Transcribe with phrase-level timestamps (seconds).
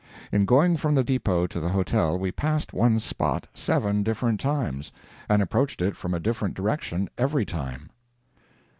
[0.31, 4.91] In going from the depot to the hotel we passed one spot seven different times
[5.29, 7.91] and approached it from a different direction every time.